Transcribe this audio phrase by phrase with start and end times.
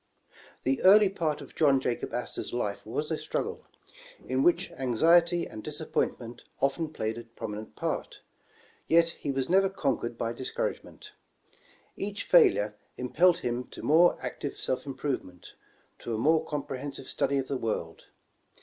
[0.63, 3.67] THE early part of John Jacob Astor's life was a struggle,
[4.27, 8.21] in which anxiety and disappointment often played a prominent part,
[8.87, 11.11] yet he was never conquered by discouragement.
[11.95, 15.53] Each failure impelled him to more active self improvement,
[15.99, 18.07] to a more compre hensive study of the world.